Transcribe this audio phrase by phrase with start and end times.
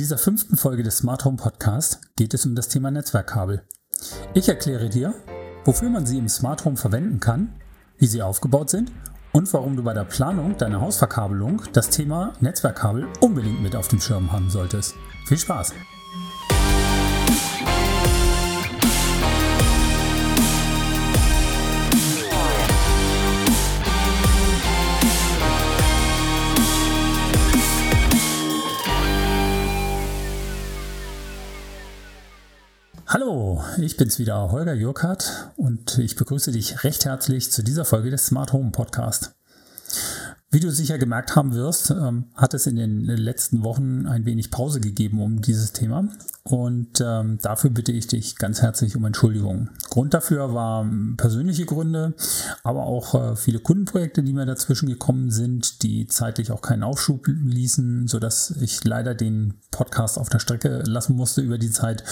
[0.00, 3.62] dieser fünften Folge des Smart Home Podcast geht es um das Thema Netzwerkkabel.
[4.32, 5.12] Ich erkläre dir,
[5.66, 7.52] wofür man sie im Smart Home verwenden kann,
[7.98, 8.90] wie sie aufgebaut sind
[9.32, 14.00] und warum du bei der Planung deiner Hausverkabelung das Thema Netzwerkkabel unbedingt mit auf dem
[14.00, 14.94] Schirm haben solltest.
[15.26, 15.74] Viel Spaß!
[33.12, 38.08] Hallo, ich bin's wieder, Holger Jurkert, und ich begrüße dich recht herzlich zu dieser Folge
[38.08, 39.34] des Smart Home Podcast.
[40.52, 44.50] Wie du sicher gemerkt haben wirst, ähm, hat es in den letzten Wochen ein wenig
[44.50, 46.08] Pause gegeben um dieses Thema
[46.42, 49.68] und ähm, dafür bitte ich dich ganz herzlich um Entschuldigung.
[49.90, 52.14] Grund dafür waren persönliche Gründe,
[52.64, 57.28] aber auch äh, viele Kundenprojekte, die mir dazwischen gekommen sind, die zeitlich auch keinen Aufschub
[57.28, 62.02] ließen, sodass ich leider den Podcast auf der Strecke lassen musste über die Zeit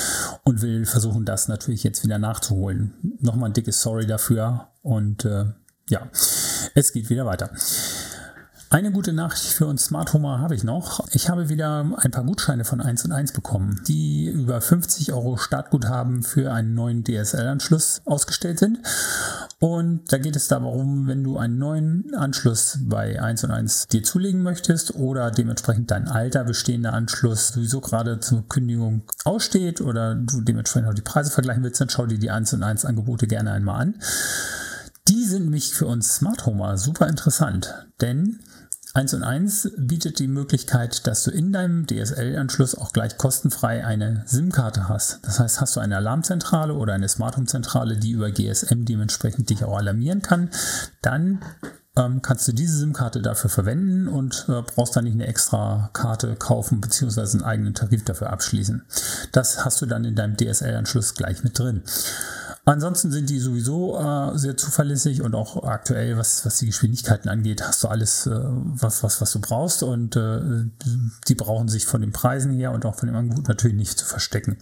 [0.45, 2.95] und will versuchen, das natürlich jetzt wieder nachzuholen.
[3.19, 5.47] Nochmal ein dickes Sorry dafür und äh,
[5.89, 6.09] ja,
[6.75, 7.51] es geht wieder weiter.
[8.71, 11.07] Eine gute Nachricht für uns Smart Homer habe ich noch.
[11.13, 15.39] Ich habe wieder ein paar Gutscheine von 1 und 1 bekommen, die über 50 Euro
[15.39, 18.81] Startguthaben für einen neuen DSL-Anschluss ausgestellt sind.
[19.59, 24.03] Und da geht es darum, wenn du einen neuen Anschluss bei 1 und 1 dir
[24.03, 30.43] zulegen möchtest oder dementsprechend dein alter bestehender Anschluss sowieso gerade zur Kündigung aussteht oder du
[30.43, 33.51] dementsprechend auch die Preise vergleichen willst, dann schau dir die 1 und 1 Angebote gerne
[33.51, 33.95] einmal an.
[35.09, 38.41] Die sind nämlich für uns Smart Homer super interessant, denn
[38.95, 44.23] 1 und 1 bietet die Möglichkeit, dass du in deinem DSL-Anschluss auch gleich kostenfrei eine
[44.27, 45.21] SIM-Karte hast.
[45.23, 49.65] Das heißt, hast du eine Alarmzentrale oder eine Smart Home-Zentrale, die über GSM dementsprechend dich
[49.65, 50.51] auch alarmieren kann,
[51.03, 51.41] dann
[51.97, 56.35] ähm, kannst du diese SIM-Karte dafür verwenden und äh, brauchst dann nicht eine extra Karte
[56.37, 57.21] kaufen bzw.
[57.21, 58.85] einen eigenen Tarif dafür abschließen.
[59.33, 61.83] Das hast du dann in deinem DSL-Anschluss gleich mit drin.
[62.69, 67.67] Ansonsten sind die sowieso äh, sehr zuverlässig und auch aktuell, was, was die Geschwindigkeiten angeht,
[67.67, 70.67] hast du alles, äh, was, was, was du brauchst und äh,
[71.29, 74.05] die brauchen sich von den Preisen her und auch von dem Angebot natürlich nicht zu
[74.05, 74.59] verstecken.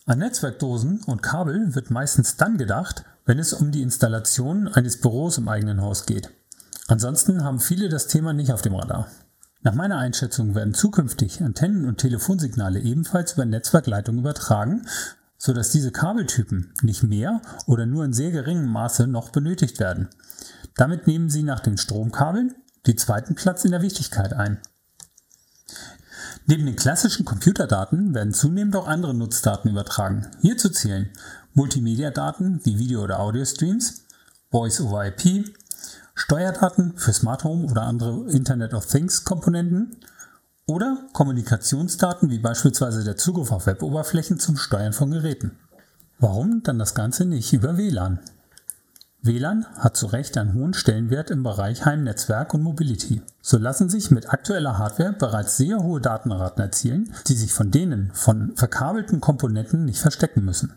[0.08, 5.38] An Netzwerkdosen und Kabel wird meistens dann gedacht, wenn es um die Installation eines Büros
[5.38, 6.32] im eigenen Haus geht.
[6.88, 9.08] Ansonsten haben viele das Thema nicht auf dem Radar.
[9.62, 14.88] Nach meiner Einschätzung werden zukünftig Antennen- und Telefonsignale ebenfalls über Netzwerkleitungen übertragen
[15.40, 20.10] sodass diese Kabeltypen nicht mehr oder nur in sehr geringem Maße noch benötigt werden.
[20.76, 22.54] Damit nehmen sie nach den Stromkabeln
[22.86, 24.60] die zweiten Platz in der Wichtigkeit ein.
[26.46, 30.28] Neben den klassischen Computerdaten werden zunehmend auch andere Nutzdaten übertragen.
[30.42, 31.10] Hierzu zählen
[31.54, 34.06] Multimedia-Daten wie Video- oder Audio-Streams,
[34.52, 35.54] Voice-over-IP,
[36.16, 39.98] Steuerdaten für Smart Home oder andere Internet of Things-Komponenten
[40.70, 45.58] oder Kommunikationsdaten wie beispielsweise der Zugriff auf Weboberflächen zum Steuern von Geräten.
[46.20, 48.20] Warum dann das Ganze nicht über WLAN?
[49.24, 53.24] WLAN hat zu Recht einen hohen Stellenwert im Bereich Heimnetzwerk und Mobility.
[53.42, 58.12] So lassen sich mit aktueller Hardware bereits sehr hohe Datenraten erzielen, die sich von denen
[58.14, 60.74] von verkabelten Komponenten nicht verstecken müssen.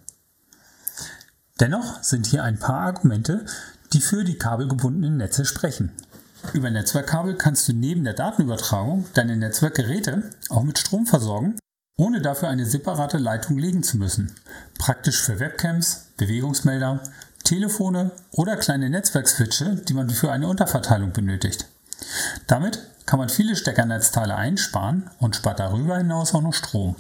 [1.61, 3.45] Dennoch sind hier ein paar Argumente,
[3.93, 5.93] die für die kabelgebundenen Netze sprechen.
[6.53, 11.59] Über Netzwerkkabel kannst du neben der Datenübertragung deine Netzwerkgeräte auch mit Strom versorgen,
[11.97, 14.35] ohne dafür eine separate Leitung legen zu müssen.
[14.79, 17.01] Praktisch für Webcams, Bewegungsmelder,
[17.45, 21.67] Telefone oder kleine Netzwerkswitche, die man für eine Unterverteilung benötigt.
[22.47, 26.97] Damit kann man viele Steckernetzteile einsparen und spart darüber hinaus auch noch Strom.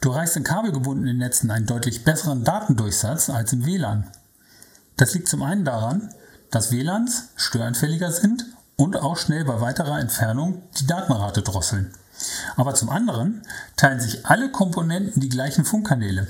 [0.00, 4.06] Du erreichst in kabelgebundenen Netzen einen deutlich besseren Datendurchsatz als im WLAN.
[4.96, 6.12] Das liegt zum einen daran,
[6.50, 8.46] dass WLANs störanfälliger sind
[8.76, 11.92] und auch schnell bei weiterer Entfernung die Datenrate drosseln.
[12.56, 13.42] Aber zum anderen
[13.76, 16.28] teilen sich alle Komponenten die gleichen Funkkanäle.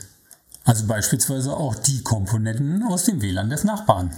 [0.65, 4.11] Also beispielsweise auch die Komponenten aus dem WLAN des Nachbarn.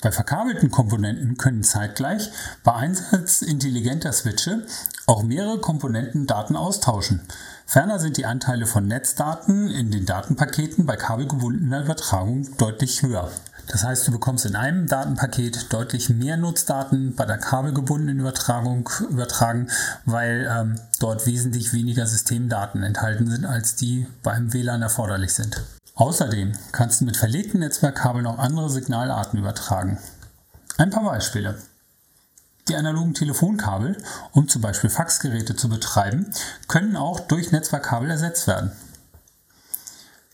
[0.00, 2.30] Bei verkabelten Komponenten können zeitgleich
[2.62, 4.66] bei Einsatz intelligenter Switche
[5.06, 7.22] auch mehrere Komponenten Daten austauschen.
[7.66, 13.30] Ferner sind die Anteile von Netzdaten in den Datenpaketen bei kabelgebundener Übertragung deutlich höher.
[13.68, 19.68] Das heißt, du bekommst in einem Datenpaket deutlich mehr Nutzdaten bei der kabelgebundenen Übertragung übertragen,
[20.04, 25.62] weil ähm, dort wesentlich weniger Systemdaten enthalten sind, als die beim WLAN erforderlich sind.
[25.94, 29.98] Außerdem kannst du mit verlegten Netzwerkkabeln auch andere Signalarten übertragen.
[30.76, 31.56] Ein paar Beispiele.
[32.68, 33.96] Die analogen Telefonkabel,
[34.32, 36.32] um zum Beispiel Faxgeräte zu betreiben,
[36.66, 38.72] können auch durch Netzwerkkabel ersetzt werden.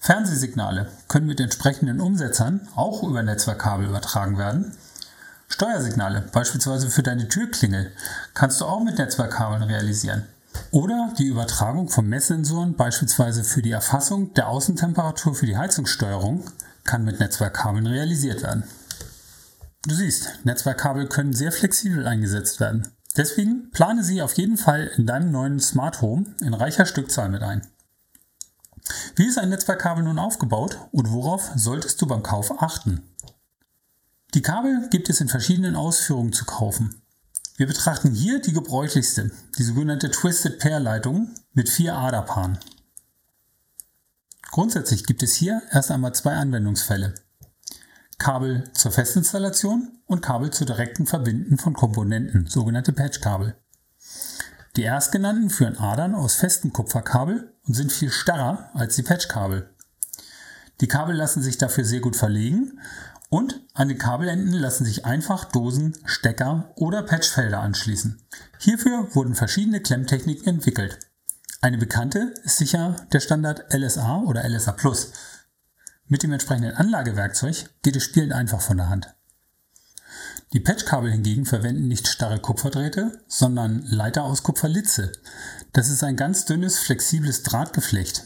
[0.02, 4.72] Fernsehsignale können mit entsprechenden Umsetzern auch über Netzwerkkabel übertragen werden.
[5.48, 7.92] Steuersignale, beispielsweise für deine Türklingel,
[8.32, 10.24] kannst du auch mit Netzwerkkabeln realisieren.
[10.70, 16.44] Oder die Übertragung von Messsensoren, beispielsweise für die Erfassung der Außentemperatur für die Heizungssteuerung,
[16.84, 18.64] kann mit Netzwerkkabeln realisiert werden.
[19.86, 22.88] Du siehst, Netzwerkkabel können sehr flexibel eingesetzt werden.
[23.18, 27.42] Deswegen plane sie auf jeden Fall in deinem neuen Smart Home in reicher Stückzahl mit
[27.42, 27.66] ein.
[29.16, 33.02] Wie ist ein Netzwerkkabel nun aufgebaut und worauf solltest du beim Kauf achten?
[34.34, 37.02] Die Kabel gibt es in verschiedenen Ausführungen zu kaufen.
[37.56, 42.58] Wir betrachten hier die gebräuchlichste, die sogenannte Twisted Pair Leitung mit vier Aderpaaren.
[44.50, 47.14] Grundsätzlich gibt es hier erst einmal zwei Anwendungsfälle.
[48.18, 53.59] Kabel zur Festinstallation und Kabel zur direkten Verbinden von Komponenten, sogenannte Patchkabel.
[54.76, 59.74] Die erstgenannten führen Adern aus festem Kupferkabel und sind viel starrer als die Patchkabel.
[60.80, 62.80] Die Kabel lassen sich dafür sehr gut verlegen
[63.28, 68.22] und an den Kabelenden lassen sich einfach Dosen, Stecker oder Patchfelder anschließen.
[68.58, 70.98] Hierfür wurden verschiedene Klemmtechniken entwickelt.
[71.60, 75.12] Eine bekannte ist sicher der Standard LSA oder LSA Plus.
[76.06, 79.14] Mit dem entsprechenden Anlagewerkzeug geht es spielend einfach von der Hand.
[80.52, 85.12] Die Patchkabel hingegen verwenden nicht starre Kupferdrähte, sondern Leiter aus Kupferlitze.
[85.72, 88.24] Das ist ein ganz dünnes, flexibles Drahtgeflecht.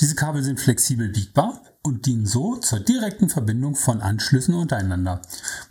[0.00, 5.22] Diese Kabel sind flexibel biegbar und dienen so zur direkten Verbindung von Anschlüssen untereinander.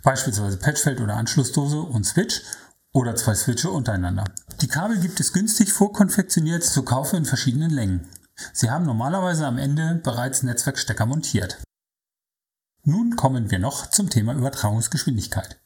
[0.02, 2.42] Beispielsweise Patchfeld oder Anschlussdose und Switch
[2.92, 4.24] oder zwei Switche untereinander.
[4.60, 8.08] Die Kabel gibt es günstig vorkonfektioniert zu kaufen in verschiedenen Längen.
[8.52, 11.58] Sie haben normalerweise am Ende bereits Netzwerkstecker montiert.
[12.84, 15.60] Nun kommen wir noch zum Thema Übertragungsgeschwindigkeit.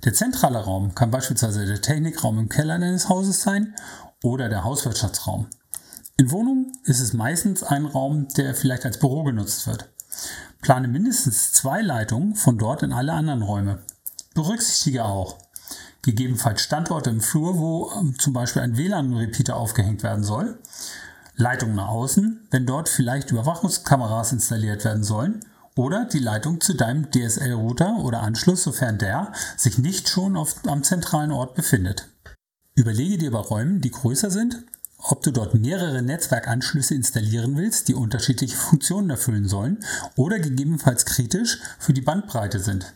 [0.04, 3.74] Der zentrale Raum kann beispielsweise der Technikraum im Keller deines Hauses sein
[4.22, 5.46] oder der Hauswirtschaftsraum.
[6.16, 9.90] In Wohnungen ist es meistens ein Raum, der vielleicht als Büro genutzt wird.
[10.62, 13.82] Plane mindestens zwei Leitungen von dort in alle anderen Räume.
[14.34, 15.36] Berücksichtige auch
[16.02, 20.58] gegebenenfalls Standorte im Flur, wo ähm, zum Beispiel ein WLAN-Repeater aufgehängt werden soll,
[21.36, 25.40] Leitungen nach außen, wenn dort vielleicht Überwachungskameras installiert werden sollen,
[25.74, 30.82] oder die Leitung zu deinem DSL-Router oder Anschluss, sofern der sich nicht schon auf, am
[30.82, 32.08] zentralen Ort befindet.
[32.74, 34.64] Überlege dir bei Räumen, die größer sind,
[34.98, 39.84] ob du dort mehrere Netzwerkanschlüsse installieren willst, die unterschiedliche Funktionen erfüllen sollen
[40.16, 42.92] oder gegebenenfalls kritisch für die Bandbreite sind.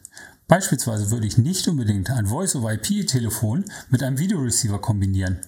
[0.48, 5.40] Beispielsweise würde ich nicht unbedingt ein Voice-over-IP-Telefon mit einem Videoreceiver kombinieren.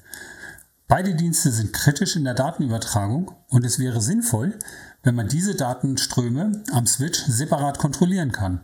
[0.89, 4.59] Beide Dienste sind kritisch in der Datenübertragung und es wäre sinnvoll,
[5.03, 8.61] wenn man diese Datenströme am Switch separat kontrollieren kann.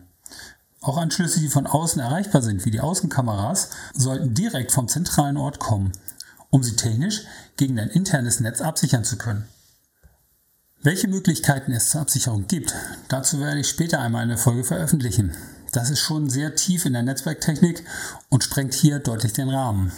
[0.80, 5.60] Auch Anschlüsse, die von außen erreichbar sind, wie die Außenkameras, sollten direkt vom zentralen Ort
[5.60, 5.92] kommen,
[6.50, 7.22] um sie technisch
[7.56, 9.44] gegen ein internes Netz absichern zu können.
[10.82, 12.74] Welche Möglichkeiten es zur Absicherung gibt,
[13.08, 15.34] dazu werde ich später einmal eine Folge veröffentlichen.
[15.74, 17.84] Das ist schon sehr tief in der Netzwerktechnik
[18.28, 19.90] und sprengt hier deutlich den Rahmen.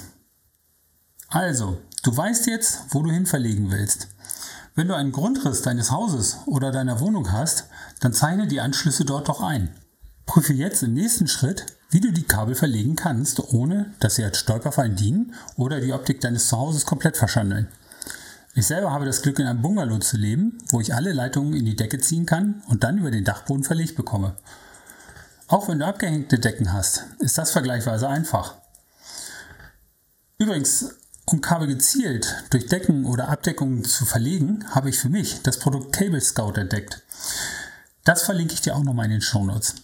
[1.28, 4.08] Also, du weißt jetzt, wo du hin verlegen willst.
[4.74, 7.66] Wenn du einen Grundriss deines Hauses oder deiner Wohnung hast,
[8.00, 9.68] dann zeichne die Anschlüsse dort doch ein.
[10.24, 14.38] Prüfe jetzt im nächsten Schritt, wie du die Kabel verlegen kannst, ohne dass sie als
[14.38, 17.68] Stolperfallen dienen oder die Optik deines Zuhauses komplett verschandeln.
[18.54, 21.66] Ich selber habe das Glück, in einem Bungalow zu leben, wo ich alle Leitungen in
[21.66, 24.36] die Decke ziehen kann und dann über den Dachboden verlegt bekomme.
[25.48, 28.54] Auch wenn du abgehängte Decken hast, ist das vergleichsweise einfach.
[30.38, 35.58] Übrigens, um Kabel gezielt durch Decken oder Abdeckungen zu verlegen, habe ich für mich das
[35.58, 37.02] Produkt Cable Scout entdeckt.
[38.04, 39.76] Das verlinke ich dir auch nochmal in den Shownotes.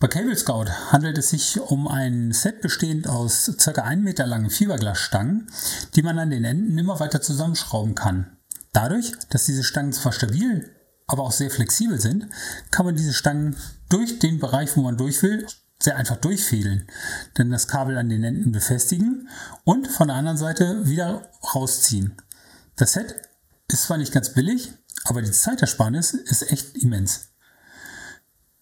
[0.00, 3.82] Bei Cable Scout handelt es sich um ein Set bestehend aus ca.
[3.82, 5.48] 1 Meter langen Fiberglasstangen,
[5.94, 8.36] die man an den Enden immer weiter zusammenschrauben kann.
[8.72, 10.68] Dadurch, dass diese Stangen zwar stabil
[11.06, 12.28] aber auch sehr flexibel sind,
[12.70, 13.56] kann man diese Stangen
[13.88, 15.46] durch den Bereich, wo man durch will,
[15.82, 16.86] sehr einfach durchfädeln.
[17.36, 19.28] Denn das Kabel an den Enden befestigen
[19.64, 22.16] und von der anderen Seite wieder rausziehen.
[22.76, 23.16] Das Set
[23.68, 24.72] ist zwar nicht ganz billig,
[25.04, 27.32] aber die Zeitersparnis ist echt immens.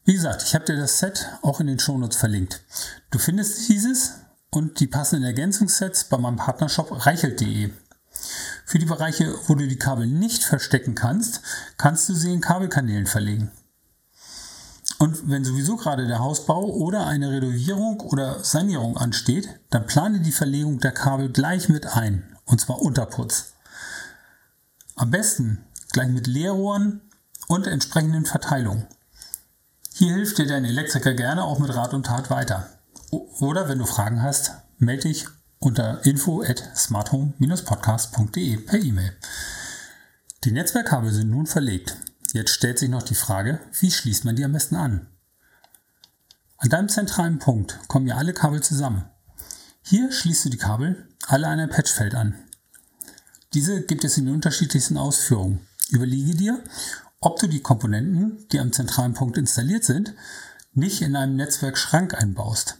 [0.05, 2.63] Wie gesagt, ich habe dir das Set auch in den Shownotes verlinkt.
[3.11, 4.15] Du findest dieses
[4.51, 7.71] und die passenden Ergänzungssets bei meinem Partnershop reichelt.de.
[8.71, 11.41] Für die Bereiche, wo du die Kabel nicht verstecken kannst,
[11.77, 13.51] kannst du sie in Kabelkanälen verlegen.
[14.99, 20.31] Und wenn sowieso gerade der Hausbau oder eine Renovierung oder Sanierung ansteht, dann plane die
[20.31, 23.55] Verlegung der Kabel gleich mit ein, und zwar Unterputz.
[24.95, 27.01] Am besten gleich mit Leerrohren
[27.49, 28.87] und entsprechenden Verteilungen.
[29.95, 32.69] Hier hilft dir dein Elektriker gerne auch mit Rat und Tat weiter.
[33.11, 35.27] Oder wenn du Fragen hast, melde dich
[35.61, 39.13] unter info at smarthome-podcast.de per E-Mail.
[40.45, 41.99] Die Netzwerkkabel sind nun verlegt.
[42.33, 45.07] Jetzt stellt sich noch die Frage, wie schließt man die am besten an?
[46.57, 49.05] An deinem zentralen Punkt kommen ja alle Kabel zusammen.
[49.83, 52.35] Hier schließt du die Kabel alle an ein Patchfeld an.
[53.53, 55.67] Diese gibt es in den unterschiedlichsten Ausführungen.
[55.91, 56.65] Überlege dir,
[57.21, 60.15] ob du die Komponenten, die am zentralen Punkt installiert sind,
[60.73, 62.79] nicht in einem Netzwerkschrank einbaust.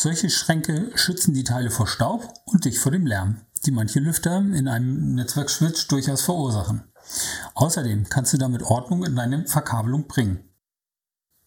[0.00, 4.38] Solche Schränke schützen die Teile vor Staub und dich vor dem Lärm, die manche Lüfter
[4.38, 6.84] in einem Netzwerkswitch durchaus verursachen.
[7.54, 10.38] Außerdem kannst du damit Ordnung in deine Verkabelung bringen.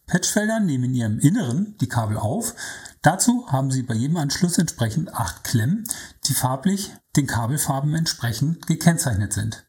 [0.06, 2.54] Patchfelder nehmen in ihrem Inneren die Kabel auf.
[3.02, 5.86] Dazu haben sie bei jedem Anschluss entsprechend acht Klemmen,
[6.26, 9.66] die farblich den Kabelfarben entsprechend gekennzeichnet sind.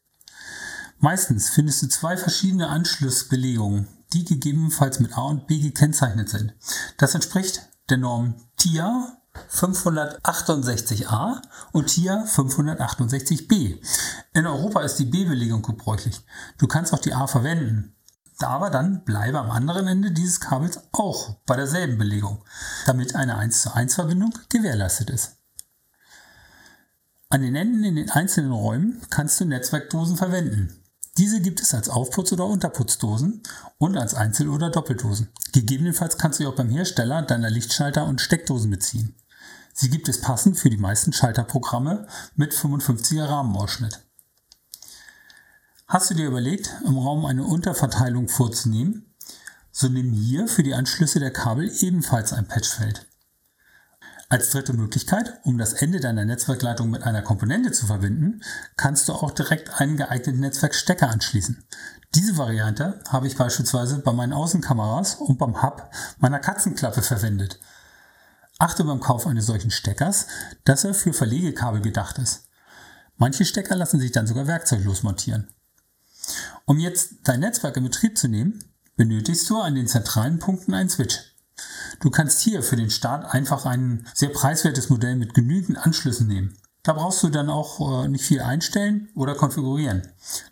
[0.99, 6.53] Meistens findest du zwei verschiedene Anschlussbelegungen, die gegebenenfalls mit A und B gekennzeichnet sind.
[6.97, 9.17] Das entspricht der Norm TIA
[9.49, 13.79] 568a und TIA 568b.
[14.33, 16.21] In Europa ist die B-Belegung gebräuchlich.
[16.57, 17.95] Du kannst auch die A verwenden.
[18.39, 22.43] Aber dann bleibe am anderen Ende dieses Kabels auch bei derselben Belegung,
[22.85, 25.37] damit eine 1 zu 1 Verbindung gewährleistet ist.
[27.29, 30.82] An den Enden in den einzelnen Räumen kannst du Netzwerkdosen verwenden.
[31.17, 33.43] Diese gibt es als Aufputz- oder Unterputzdosen
[33.77, 35.29] und als Einzel- oder Doppeldosen.
[35.51, 39.15] Gegebenenfalls kannst du auch beim Hersteller deiner Lichtschalter und Steckdosen beziehen.
[39.73, 43.99] Sie gibt es passend für die meisten Schalterprogramme mit 55er Rahmenausschnitt.
[45.87, 49.13] Hast du dir überlegt, im Raum eine Unterverteilung vorzunehmen?
[49.71, 53.05] So nimm hier für die Anschlüsse der Kabel ebenfalls ein Patchfeld.
[54.29, 58.41] Als dritte Möglichkeit, um das Ende deiner Netzwerkleitung mit einer Komponente zu verbinden,
[58.77, 61.63] kannst du auch direkt einen geeigneten Netzwerkstecker anschließen.
[62.15, 65.89] Diese Variante habe ich beispielsweise bei meinen Außenkameras und beim Hub
[66.19, 67.59] meiner Katzenklappe verwendet.
[68.59, 70.27] Achte beim Kauf eines solchen Steckers,
[70.63, 72.47] dass er für Verlegekabel gedacht ist.
[73.17, 75.47] Manche Stecker lassen sich dann sogar werkzeuglos montieren.
[76.65, 78.63] Um jetzt dein Netzwerk in Betrieb zu nehmen,
[78.95, 81.32] benötigst du an den zentralen Punkten einen Switch.
[81.99, 86.57] Du kannst hier für den Start einfach ein sehr preiswertes Modell mit genügend Anschlüssen nehmen.
[86.83, 90.01] Da brauchst du dann auch äh, nicht viel einstellen oder konfigurieren.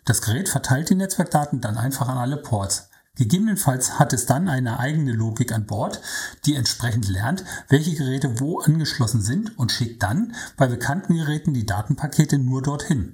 [0.06, 2.88] Das Gerät verteilt die Netzwerkdaten dann einfach an alle Ports.
[3.16, 6.00] Gegebenenfalls hat es dann eine eigene Logik an Bord,
[6.46, 11.66] die entsprechend lernt, welche Geräte wo angeschlossen sind und schickt dann bei bekannten Geräten die
[11.66, 13.12] Datenpakete nur dorthin,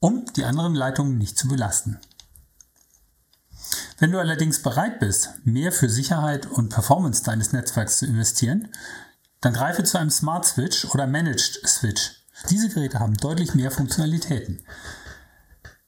[0.00, 1.98] um die anderen Leitungen nicht zu belasten.
[4.00, 8.68] Wenn du allerdings bereit bist, mehr für Sicherheit und Performance deines Netzwerks zu investieren,
[9.40, 12.12] dann greife zu einem Smart Switch oder Managed Switch.
[12.48, 14.62] Diese Geräte haben deutlich mehr Funktionalitäten.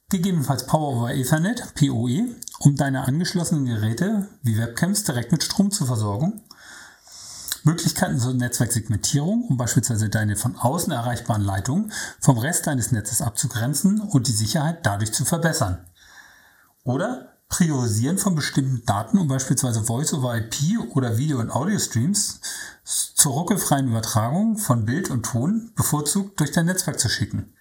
[0.09, 5.85] Gegebenenfalls Power over Ethernet, PoE, um deine angeschlossenen Geräte wie Webcams direkt mit Strom zu
[5.85, 6.41] versorgen.
[7.63, 14.01] Möglichkeiten zur Netzwerksegmentierung, um beispielsweise deine von außen erreichbaren Leitungen vom Rest deines Netzes abzugrenzen
[14.01, 15.85] und die Sicherheit dadurch zu verbessern.
[16.83, 22.39] Oder Priorisieren von bestimmten Daten, um beispielsweise Voice-over-IP oder Video- und Audio-Streams
[22.85, 27.53] zur ruckelfreien Übertragung von Bild und Ton bevorzugt durch dein Netzwerk zu schicken.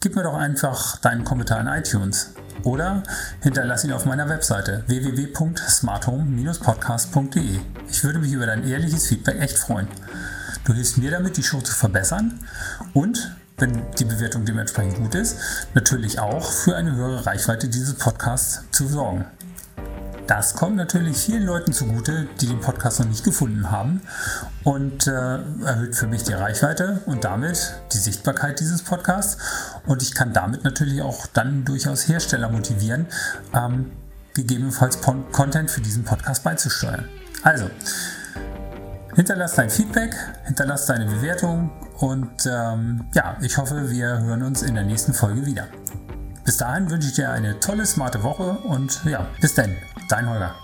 [0.02, 2.30] Gib mir doch einfach deinen Kommentar in iTunes
[2.64, 3.04] oder
[3.42, 7.60] hinterlass ihn auf meiner Webseite www.smarthome-podcast.de.
[7.90, 9.90] Ich würde mich über dein ehrliches Feedback echt freuen.
[10.64, 12.40] Du hilfst mir damit, die Show zu verbessern
[12.94, 15.36] und, wenn die Bewertung dementsprechend gut ist,
[15.74, 19.26] natürlich auch für eine höhere Reichweite dieses Podcasts zu sorgen.
[20.30, 24.02] Das kommt natürlich vielen Leuten zugute, die den Podcast noch nicht gefunden haben
[24.64, 29.42] und äh, erhöht für mich die Reichweite und damit die Sichtbarkeit dieses Podcasts.
[29.88, 33.08] Und ich kann damit natürlich auch dann durchaus Hersteller motivieren,
[33.56, 33.92] ähm,
[34.36, 37.10] gegebenenfalls Content für diesen Podcast beizusteuern.
[37.42, 37.68] Also,
[39.16, 40.16] hinterlass dein Feedback,
[40.46, 45.48] hinterlass deine Bewertung und ähm, ja, ich hoffe, wir hören uns in der nächsten Folge
[45.48, 45.66] wieder.
[46.50, 49.78] Bis dahin wünsche ich dir eine tolle, smarte Woche und ja, bis dann.
[50.10, 50.56] Dein Holger.